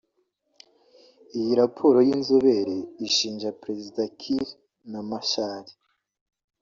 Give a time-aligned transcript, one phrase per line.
[1.39, 2.75] Iyo raporo y’inzobere
[3.07, 4.47] ishinja Perezida Kiir
[4.91, 5.65] na Machar